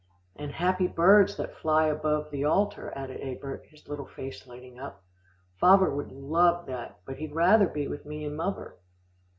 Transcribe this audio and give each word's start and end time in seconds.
"And 0.35 0.53
happy 0.53 0.87
birds 0.87 1.37
that 1.37 1.53
fly 1.57 1.85
about 1.85 2.31
the 2.31 2.43
altar," 2.43 2.91
added 2.95 3.21
Egbert, 3.21 3.67
his 3.67 3.87
little 3.87 4.07
face 4.07 4.47
lighting 4.47 4.79
up. 4.79 5.03
"Favver 5.61 5.95
would 5.95 6.11
love 6.11 6.65
that, 6.65 6.97
but 7.05 7.17
he'd 7.17 7.35
rather 7.35 7.67
be 7.67 7.87
with 7.87 8.03
me 8.03 8.25
and 8.25 8.35
muvver." 8.35 8.77